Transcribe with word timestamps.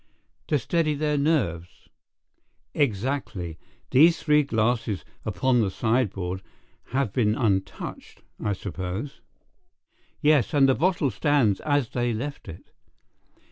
"To 0.47 0.57
steady 0.57 0.95
their 0.95 1.15
nerves." 1.15 1.87
"Exactly. 2.73 3.59
These 3.91 4.19
three 4.23 4.41
glasses 4.41 5.05
upon 5.25 5.61
the 5.61 5.69
sideboard 5.69 6.41
have 6.85 7.13
been 7.13 7.35
untouched, 7.35 8.23
I 8.43 8.53
suppose?" 8.53 9.21
"Yes, 10.19 10.55
and 10.55 10.67
the 10.67 10.73
bottle 10.73 11.11
stands 11.11 11.59
as 11.59 11.89
they 11.89 12.13
left 12.15 12.47
it." 12.49 12.71